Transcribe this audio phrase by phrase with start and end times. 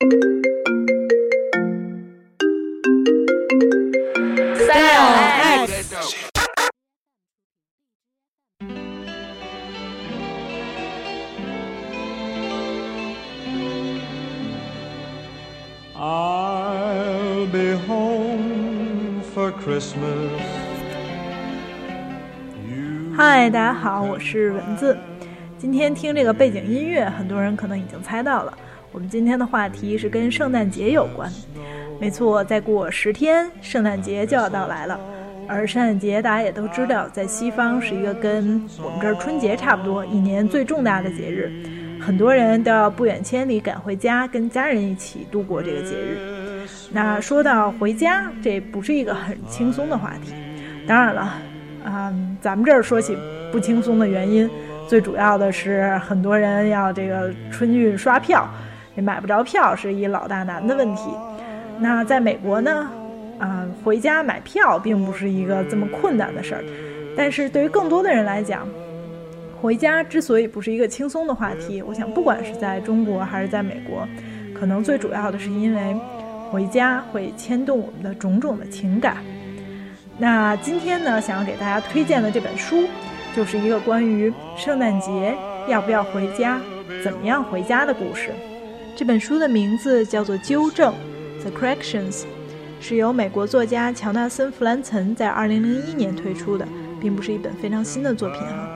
[0.00, 0.06] 嗨，
[23.50, 24.96] 大家好，我是蚊子。
[25.58, 28.56] 今天听这个背景音乐，很多人可能已经猜到了，
[28.90, 31.30] 我们今天的话题是跟圣诞节有关。
[32.00, 34.98] 没错，再过十天，圣诞节就要到来了。
[35.46, 41.50] 而圣诞节大家也都知道，在西方是一个跟我们这儿春节差不多，一年最重大的节日，
[42.00, 46.66] 很多人都要不远千里赶回家，跟家人一起度过这个节日。
[46.90, 50.32] 那说到回家，这不是一个很轻松的话题。
[50.86, 51.34] 当然了，
[51.84, 53.16] 啊，咱们这儿说起
[53.50, 54.48] 不轻松的原因，
[54.86, 58.48] 最主要的是很多人要这个春运刷票，
[59.00, 61.10] 买不着票，是一老大难的问题。
[61.78, 62.88] 那在美国呢，
[63.38, 66.64] 啊，回家买票并不是一个这么困难的事儿。
[67.16, 68.66] 但是对于更多的人来讲，
[69.60, 74.06] 回家之所以不是一个轻松的话题，我想不管是在中国还是在美国，
[74.54, 75.96] 可能最主要的是因为
[76.50, 79.16] 回家会牵动我们的种种的情感。
[80.16, 82.84] 那今天呢，想要给大家推荐的这本书，
[83.36, 85.34] 就是一个关于圣诞节
[85.68, 86.58] 要不要回家、
[87.04, 88.30] 怎么样回家的故事。
[88.98, 90.92] 这本书的名字叫做《纠正》
[91.42, 92.24] （The Corrections），
[92.80, 96.66] 是由美国作家乔纳森·弗兰岑在2001年推出的，
[97.00, 98.68] 并不是一本非常新的作品哈。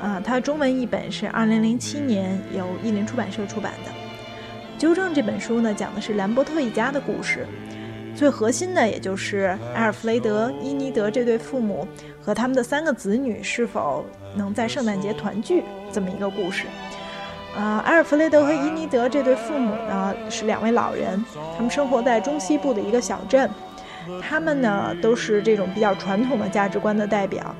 [0.00, 3.90] 啊，它中文译本是2007年由译林出版社出版的。
[4.80, 7.44] 《纠正》这本书呢，讲的是兰伯特一家的故事。
[8.14, 11.84] 最核心的，也就是埃尔弗雷德、伊尼德这对父母
[12.22, 16.66] 和他们的三个子女是否能在圣诞节团聚这么一个故事。
[17.56, 21.24] 呃，埃尔弗雷德和伊尼德这对父母呢是两位老人，
[21.56, 23.48] 他们生活在中西部的一个小镇。
[24.22, 27.54] 他们呢都是这种比较传统的价值观的代表。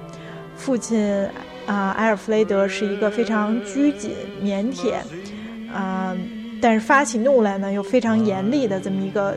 [0.54, 1.26] 父亲
[1.66, 4.12] 啊，埃尔弗雷德是一个非常拘谨、
[4.42, 4.94] 腼腆，
[5.72, 6.14] 啊，
[6.60, 9.36] 但是发起怒来呢又非常严厉的这么一个。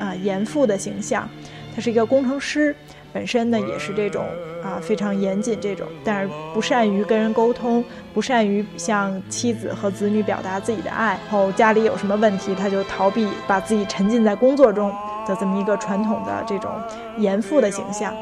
[0.00, 1.28] 啊，严父的形象，
[1.74, 2.74] 他是一个工程师，
[3.12, 4.24] 本身呢也是这种
[4.62, 7.84] 啊非常严谨这种，但是不善于跟人沟通，
[8.14, 11.18] 不善于向妻子和子女表达自己的爱。
[11.28, 14.92] 然后家里有什么问题，他就逃避，把自己沉浸在工作中
[15.26, 16.70] 的这么一个传统的这种
[17.18, 18.14] 严父的形象。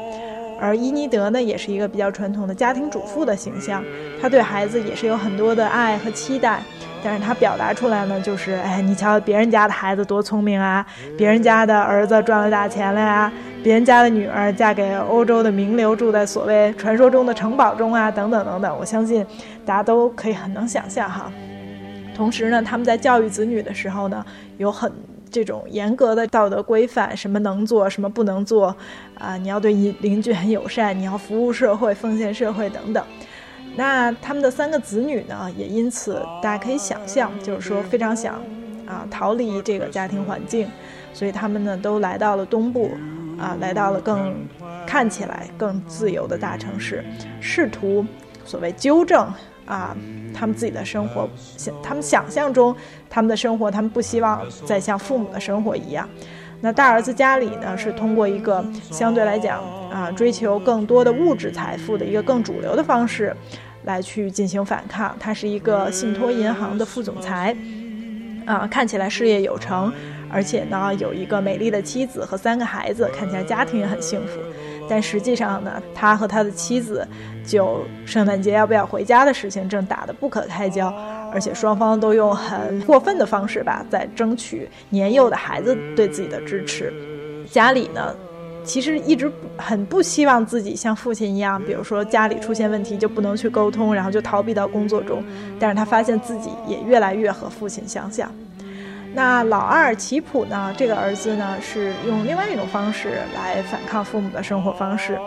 [0.61, 3.81] 而伊尼德呢，也是一个比较传统的家庭主妇的形象，
[4.21, 6.61] 他对孩子也是有很多的爱和期待。
[7.01, 10.85] 但是他表达出来呢，就是哎，你瞧别人家的孩子多聪明啊，
[11.17, 13.31] 别人家的儿子赚了大钱了呀，
[13.61, 18.77] 别人家的女儿嫁给欧洲的名流，住在所谓传说中的城堡中啊，等等等等。
[18.79, 19.25] 我相信
[19.65, 21.31] 大家都可以很能想象哈。
[22.15, 24.25] 同时呢，他们在教育子女的时候呢，
[24.57, 24.91] 有很
[25.29, 28.75] 这种严格的道德规范，什么能做，什么不能做，
[29.17, 33.03] 啊，你要对邻居很友善，你要服务社会，奉献社会等等。
[33.75, 38.35] 那他们的三个子女呢，也因此大家可以想象，就是说非常想
[38.85, 40.67] 啊逃离这个家庭环境，
[41.13, 42.89] 所以他们呢都来到了东部，
[43.39, 44.35] 啊来到了更
[44.85, 47.03] 看起来更自由的大城市，
[47.39, 48.05] 试图
[48.45, 49.31] 所谓纠正
[49.65, 49.95] 啊
[50.33, 52.75] 他们自己的生活，想他们想象中
[53.09, 56.07] 他们的生活，他们不希望再像父母的生活一样。
[56.61, 63.35] 那大儿子家里呢，是通过一个相对来讲啊追求更多的物质财富的一个更主流的方式。
[63.85, 67.55] 来去进行反抗，他是一个信托银行的副总裁，
[68.45, 69.91] 啊，看起来事业有成，
[70.31, 74.39] 而且呢有一个美丽的妻子和三个孩子，看起来家庭也很幸福。
[74.89, 77.07] 但实际上呢，他和他的妻子
[77.45, 80.93] 就圣诞节要不要回家的事情正打得不可开交，
[81.31, 86.91] 而且双方都用很过分的方式吧，在争取年幼的孩子对自己的支持。
[87.49, 88.15] 家里呢？
[88.65, 95.23] 其实一直很不希望自己像父亲一样，比如说家里出现问题就不能去沟通，然后就逃避到工作中。
[95.59, 98.29] 但是他发现自己也越来越和父亲相像。
[99.13, 100.73] 那老二齐普呢？
[100.77, 105.19] 这个儿子呢是用另外一种方式来反抗父母的生活方式。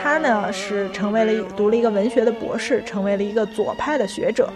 [0.00, 4.48] 他呢是成为了一读了一个文学的博士，成为了一个左派的学者。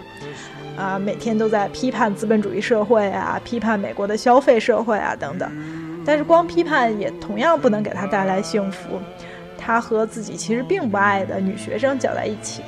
[0.77, 5.51] 啊，每天都在批判资本主义社会啊，批判美国的消费社会啊等等。
[6.05, 8.99] 但是光批判也同样不能给他带来幸福。
[9.57, 12.63] 他和自己其实并不爱的女学生搅在一起，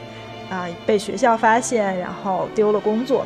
[0.50, 3.26] 啊，被学校发现，然后丢了工作。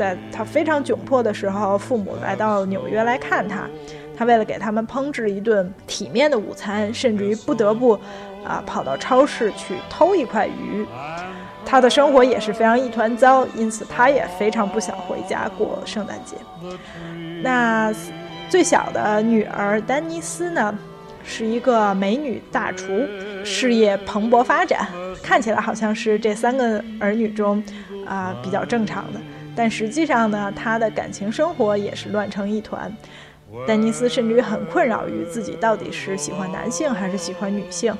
[0.00, 3.68] 在他非常窘迫的时候，父母来到纽约来看他。
[4.16, 7.92] 他为了给他们烹制一顿体面的午餐，甚至于不得不
[8.42, 10.86] 啊跑到超市去偷一块鱼。
[11.66, 16.36] 他的生活也是非常一团糟，因此他也非常不想回家过圣诞节。
[17.42, 17.92] 那
[18.48, 20.74] 最小的女儿丹尼斯呢，
[21.22, 22.86] 是一个美女大厨，
[23.44, 24.88] 事业蓬勃发展，
[25.22, 27.62] 看起来好像是这三个儿女中
[28.06, 29.20] 啊比较正常的，
[29.56, 32.90] 但实际上呢，他的感情生活也是乱成一团。
[33.66, 37.92] 丹尼斯甚至于很困扰于自己到底是喜欢男性还是喜欢女性。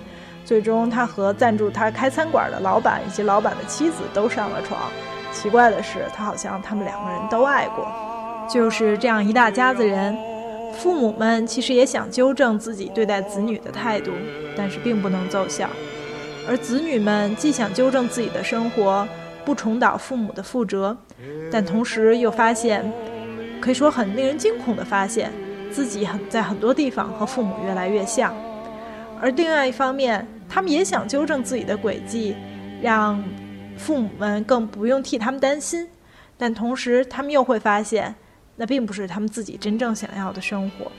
[0.45, 4.81] 最终，他和赞助他开餐馆的老板以及老板的妻子都上了床。
[5.33, 7.87] 奇怪的是，他好像他们两个人都爱过。
[8.49, 10.17] 就是这样一大家子人，
[10.73, 14.11] 父母们其实也想纠正自己对待子女的态度，
[14.57, 15.69] 但是并不能奏效。
[16.49, 19.07] 而子女们既想纠正自己的生活，
[19.45, 20.97] 不重蹈父母的覆辙，
[21.51, 22.85] 但同时又发现，
[23.61, 25.33] 可以说很令人惊恐的发现，
[25.71, 28.35] 自己很在很多地方和父母越来越像。
[29.21, 32.35] 而另外一方面，他们也想纠正自己的轨迹，
[32.81, 33.23] 让
[33.77, 35.89] 父母们更不用替他们担心，
[36.37, 38.15] 但同时他们又会发现，
[38.57, 40.91] 那并不是他们自己真正想要的生活。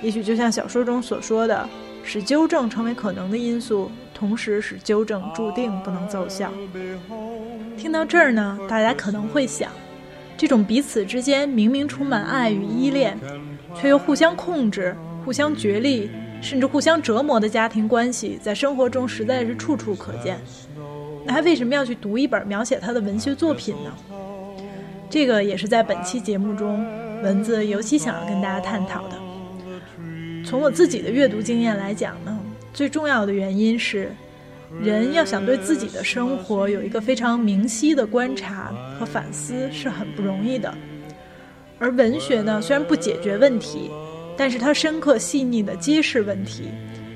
[0.00, 1.68] 也许就像小说中所说的，
[2.04, 6.52] 使纠正成为可能的因素，同时使纠正注定不能奏效。
[7.78, 9.70] 听到这儿呢，大家可能会想，
[10.36, 13.16] 这种彼此之间明明充满爱与依恋，
[13.80, 14.94] 却又互相控制、
[15.24, 16.10] 互相角力。
[16.40, 20.38] 甚至互相折磨的家庭关系，在生活中实在是处处可见。
[21.24, 23.92] 那还为什么要去读一本描写他的文学作品呢？
[25.10, 26.86] 这个也是在本期节目中，
[27.24, 29.16] 蚊子尤其想要跟大家探讨的。
[30.46, 32.38] 从我自己的阅读经验来讲呢，
[32.72, 34.14] 最重要的原因是，
[34.82, 40.74] 人要想对自己的生活有一个非常明晰的观察和反思是很不容易的。
[41.78, 43.90] 而文学呢，虽然不解决问题。
[44.40, 46.68] 但是它深刻细腻地揭示问题，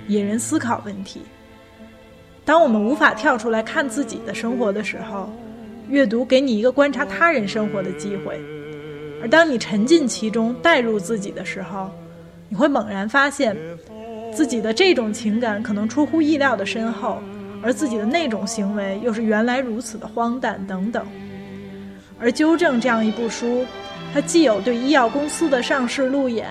[0.08, 1.20] 引人思考问题。
[2.44, 5.32] 当我们无法跳出来看自己的生活的时候，
[5.88, 8.34] 阅读给你一个观察他人生活的机会；
[9.22, 11.88] 而当你沉浸其中、带入自己的时候，
[12.48, 13.56] 你会猛然发现，
[14.34, 17.22] 自己的这种情感可能出乎意料的深厚，
[17.62, 21.06] 而自己的那种行为又是原来如此的荒诞等等。
[22.18, 23.64] 而《纠正》这样一部书，
[24.12, 26.46] 它既有对医药公司的上市路演。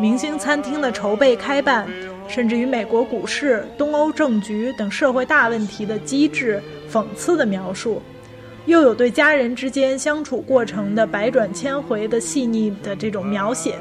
[0.00, 1.86] 明星餐厅的筹备开办，
[2.26, 6.60] 甚至于美国股市、东欧政局等社会大问题的机智
[6.90, 8.02] 讽刺的描述，
[8.66, 13.76] 又有对家人之间相处过程的百转千回的细腻的这种描写，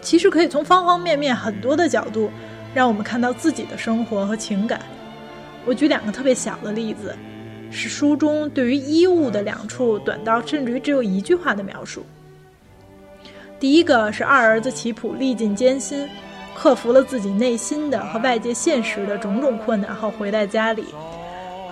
[0.00, 2.28] 其实可以从方方面面很多的角度，
[2.74, 4.80] 让我们看到自己的生活和情感。
[5.64, 7.14] 我举两个特别小的例子，
[7.70, 12.04] 是书中对于衣物的两处短到甚至于只有一句话的描述。
[13.60, 16.08] 第一个是二儿子齐普历尽艰辛，
[16.54, 20.84] 克服了自己内心的和外界现实的种种困难后回到家里，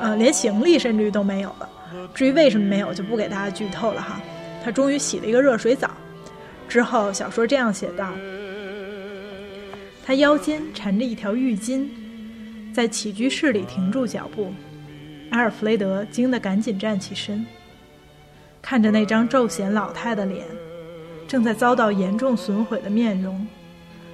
[0.01, 1.69] 呃，连行李甚至于都没有了。
[2.15, 4.21] 至于为什么没有，就不给大家剧透了哈。
[4.65, 5.91] 他终于洗了一个热水澡，
[6.69, 8.13] 之后小说这样写道：
[10.07, 11.89] 他腰间缠着一条浴巾，
[12.73, 14.53] 在起居室里停住脚步。
[15.31, 17.47] 阿尔弗雷德惊得赶紧站起身，
[18.61, 20.45] 看着那张骤显老态的脸。
[21.29, 23.47] 正在遭到严重损毁的面容，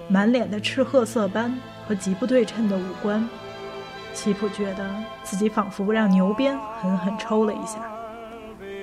[0.07, 1.59] 满脸的赤褐色斑
[1.89, 3.27] 和极不对称的五官，
[4.13, 4.87] 齐普觉得
[5.23, 7.91] 自己仿佛让牛鞭狠狠抽了一下。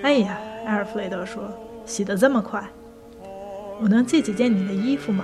[0.01, 0.35] 哎呀，
[0.65, 1.43] 埃尔弗雷德说
[1.85, 2.67] ：“洗得这么快，
[3.79, 5.23] 我能借几件你的衣服吗？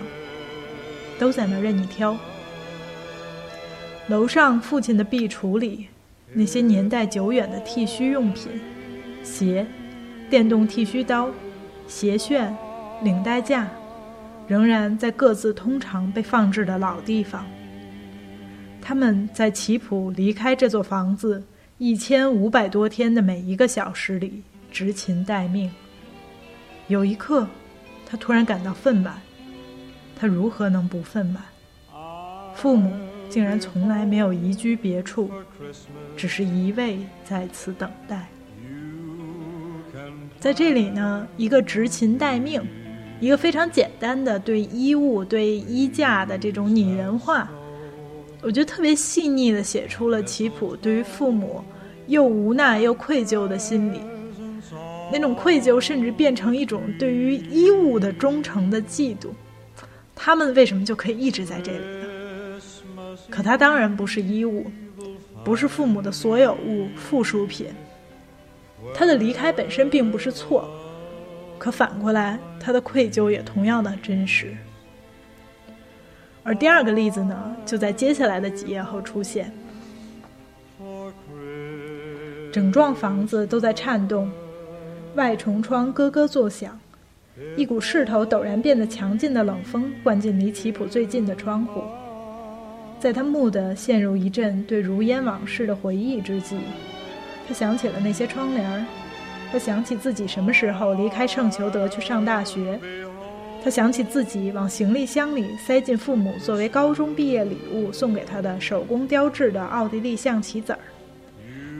[1.18, 2.16] 都在那儿任你挑。”
[4.10, 5.88] 楼上父亲的壁橱里，
[6.34, 8.60] 那些年代久远的剃须用品、
[9.24, 9.66] 鞋、
[10.30, 11.30] 电动剃须刀、
[11.88, 12.52] 鞋楦。
[13.02, 13.66] 领带架，
[14.46, 17.46] 仍然在各自通常被放置的老地方。
[18.82, 21.42] 他们在齐普离开这座房子
[21.78, 25.72] 一千五百多天的每一个小时里执勤待命。
[26.90, 27.48] 有一刻，
[28.06, 29.12] 他突然感到愤懑。
[30.14, 31.38] 他如何能不愤懑？
[32.54, 32.92] 父母
[33.30, 35.30] 竟然从来没有移居别处，
[36.18, 38.28] 只是一味在此等待。
[40.40, 42.62] 在这里呢，一个执勤待命。
[43.22, 47.52] 一个非常简单的对衣物、对衣架的这种拟人化，
[48.42, 51.62] 我觉得特别细腻的写出了齐普对于父母
[52.08, 54.00] 又无奈又愧疚的心理。
[55.12, 59.32] 那种愧疚甚至变成一种对于衣物的忠诚的嫉妒。
[60.16, 61.80] 他们为什么就可以一直在这里？
[63.30, 64.72] 可他当然不是衣物，
[65.44, 67.68] 不是父母的所有物、附属品。
[68.94, 70.70] 他的离开本身并不是错。
[71.58, 74.56] 可反过来，他的愧疚也同样的真实。
[76.42, 79.52] 而第二个例子呢，就在接下来的几页后出现。
[82.52, 84.32] 整幢房子都在颤动，
[85.16, 86.80] 外重窗咯咯作响，
[87.58, 91.84] 一股势头陡然变得强劲的冷风灌进离棋谱最近的窗户，
[93.00, 96.58] 在他蓦地陷入一阵对如烟往事的回忆之际，
[97.48, 98.86] 他想起了那些窗帘儿
[99.52, 102.78] 他想起自己什么时候离开圣裘德去上大学，
[103.64, 110.80] 他想起自己往行李箱里塞进父母作为高中毕业礼物送给他的手工雕制的奥地利象棋子儿。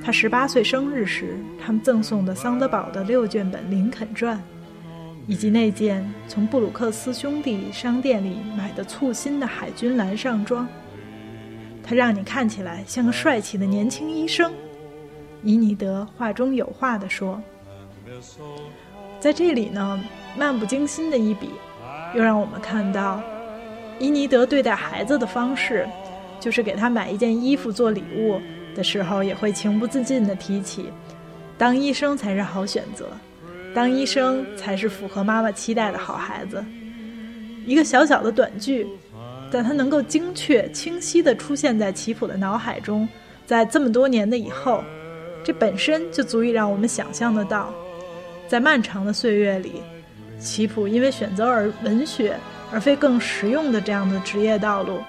[0.02, 4.38] 他十八岁生日时，他们赠送的桑德堡的六卷本《林肯传》，
[5.28, 10.66] 以及那件从布鲁克斯兄弟商店里买的簇新的海军蓝上装。
[11.90, 14.54] 他让你看起来像个帅气的年轻医生，
[15.42, 17.42] 伊尼德话中有话地说。
[19.20, 20.00] 在这里呢，
[20.38, 21.50] 漫不经心的一笔，
[22.14, 23.20] 又让我们看到
[23.98, 25.90] 伊尼德对待孩子的方式，
[26.40, 28.40] 就是给他买一件衣服做礼物。
[28.76, 30.92] 的时候也会情不自禁地提起，
[31.58, 33.08] 当医生才是好选择，
[33.74, 36.64] 当医生才是符合妈妈期待的好孩子。
[37.66, 38.88] 一个小小的短句，
[39.52, 43.08] 但它能够精确、清晰地出现在棋谱的脑海中，
[43.46, 44.84] 在这么多年的以后，
[45.44, 47.74] 这本身就足以让我们想象得到，
[48.48, 49.82] 在漫长的岁月里，
[50.40, 52.38] 棋谱因为选择而文学
[52.72, 55.00] 而非更实用的这样的职业道路。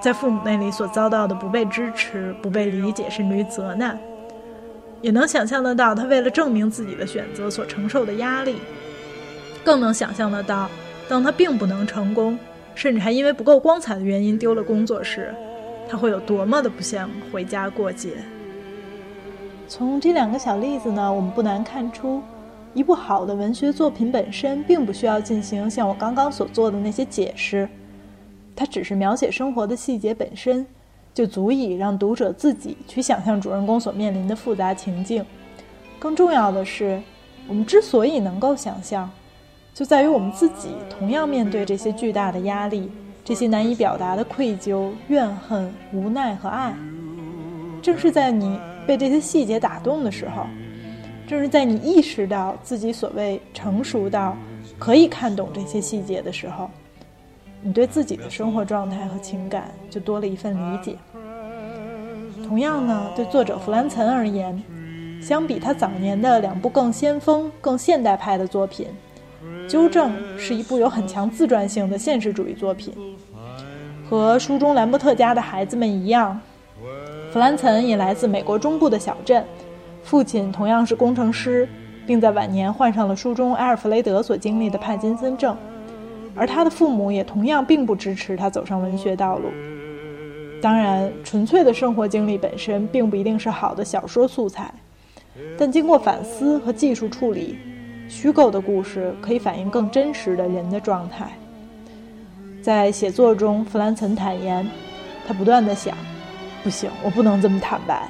[0.00, 3.98] 在父母那里所遭到的不被支持、不被理解，甚至于责难，
[5.00, 8.56] 也能想象得到他为了证明自己的选择所承受的压力，
[9.64, 10.70] 更能想象得到，
[11.08, 12.38] 当他并不能成功，
[12.76, 15.34] 甚至还因为不够光彩的原因丢了工作时，
[15.88, 18.10] 他会有多么的不想回家过节。
[19.66, 22.22] 从这两个小例子呢，我们不难看出，
[22.74, 27.66] 一部好的文学作品本身并不需要进行像我刚刚所做的那些解释。
[28.54, 30.64] 它只是描写生活的细节本身，
[31.14, 35.24] 就足以让读者自己去想象主人公所面临的复杂情境。
[35.98, 37.00] 更重要的是，
[37.48, 39.10] 我们之所以能够想象，
[39.76, 42.90] 就在于我们自己同样面对这些巨大的压力，
[43.22, 46.74] 这些难以表达的愧疚、怨恨、无奈和爱。
[47.82, 50.46] 正是在你被这些细节打动的时候，
[51.28, 54.34] 正是在你意识到自己所谓成熟到
[54.78, 56.70] 可以看懂这些细节的时候。
[57.60, 60.96] 你对自己的生活状态和情感就多了一份理解。
[62.48, 64.62] 同样呢，对作者弗兰岑而言，
[65.20, 68.86] 相比他早年的两部更先锋、更现代派的作品，
[69.68, 72.92] 《纠正》是一部有很强自传性的现实主义作品。
[74.08, 76.40] 和书中兰伯特家的孩子们一样，
[77.32, 79.44] 弗兰岑也来自美国中部的小镇，
[80.02, 81.68] 父亲同样是工程师，
[82.06, 85.56] 并在晚年患上了书中埃尔弗雷德所经历的帕金森症。
[86.36, 89.48] 而他的父母也同样并不支持他走上文学道路。
[90.62, 94.72] 当然，纯粹的生活经历本身并不一定是好的小说素材，
[95.58, 97.58] 但经过反思和技术处理，
[98.08, 101.30] 虚构的故事可以反映更真实的人的状态。
[102.62, 104.68] 在写作中，弗兰岑坦言，
[105.26, 105.96] 他不断地想：
[106.64, 108.08] 不行，我不能这么坦白；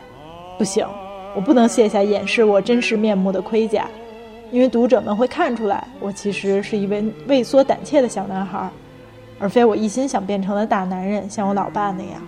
[0.56, 0.86] 不行，
[1.34, 3.86] 我不能卸下掩饰我真实面目的盔甲。
[4.52, 8.70] 因为读者们会看出来，我其实是一位畏缩胆怯的小男孩，
[9.38, 12.22] 而非我一心想变成的大男人，像我老爸那样。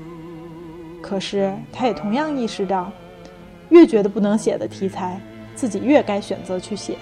[1.00, 2.90] 可是，他也同样意识到，
[3.68, 5.20] 越觉得不能写的题材，
[5.54, 6.96] 自己越该选择去写。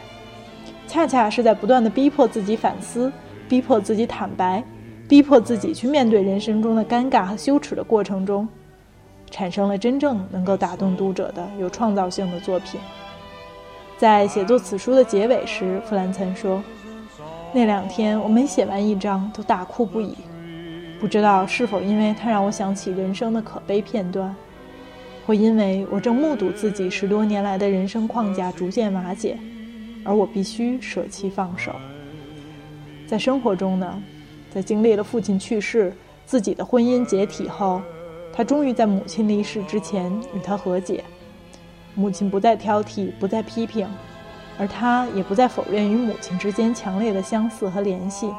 [0.87, 3.13] 恰恰是在不断的逼迫自己反思、
[3.49, 4.63] 逼迫自己坦白、
[5.09, 8.49] 逼迫自己去面对人生中的尴尬和羞耻的过程中，
[9.31, 12.81] 产生了真正能够打动读者的有创造性的作品。
[13.99, 16.63] 在写作此书的结尾时，弗兰岑说
[17.53, 20.15] ：“那两天我每写完一章都大哭不已，
[21.01, 24.35] 不知道是否因为它让我想起人生的可悲片段，
[25.27, 29.39] 或因为我正目睹自己十多年来的人生框架逐渐瓦解，
[30.07, 31.73] 而我必须舍弃放手。
[33.07, 34.03] 在生活中呢，
[34.51, 35.93] 在经历了父亲去世、
[36.25, 37.83] 自己的婚姻解体后，
[38.33, 41.05] 他终于在母亲离世之前与他和解。”
[41.99, 43.89] 母亲不再挑剔，不再批评，
[44.59, 48.31] 而他也不再否认与母亲之间强烈的相似和联系。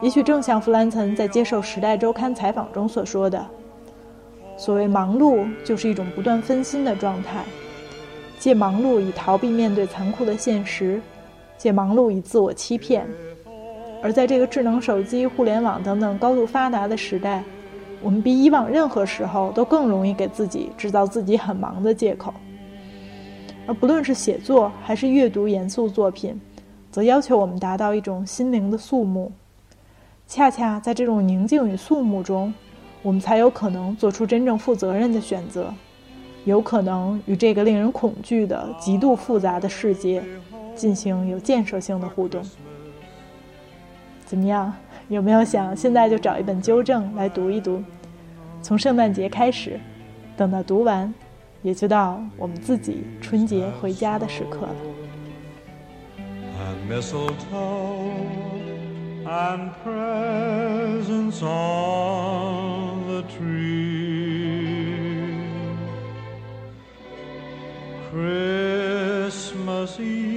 [0.00, 3.44] 也许正像弗兰岑在接受《时代周刊》采访中所说的
[4.56, 7.44] ：“所谓忙碌，就是一种不断分心的状态，
[8.42, 11.00] 借忙碌以逃避面对残酷的现实，
[11.56, 13.06] 借忙碌以自我欺骗。
[14.02, 17.44] 而在这个智能手机、互联网等等高度发达的时代。”
[18.02, 22.34] 我们比以往任何时候都更容易给自己制造自己很忙的借口，
[23.64, 26.36] 而不论是写作还是阅读严肃作品，
[26.90, 29.30] 则要求我们达到一种心灵的肃穆。
[30.26, 32.52] 恰恰在这种宁静与肃穆中，
[33.02, 35.72] 我们才有可能做出真正负责任的选择，
[36.44, 40.22] 有可能与这个令人恐惧的、极度复杂的世界
[40.74, 42.42] 进行有建设性的互动。
[44.24, 44.72] 怎么样？
[45.08, 47.82] 有没有想现在就找一本纠正来读一读？
[48.62, 49.78] 从圣诞节开始，
[50.36, 51.12] 等到读完，
[51.60, 54.74] 也就到我们自己春节回家的时刻了。
[69.92, 70.31] see.